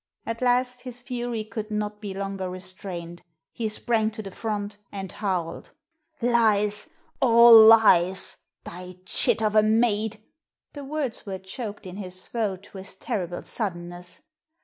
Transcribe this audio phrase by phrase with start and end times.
[0.25, 5.11] At last his fury could not be longer restrained; he sprang to the front, and
[5.11, 5.69] howled:
[6.23, 6.89] "Lies,
[7.21, 8.39] all lies!
[8.63, 10.19] Thy chit of a maid"
[10.73, 14.23] The words were choked in his throat with terrible suddenness.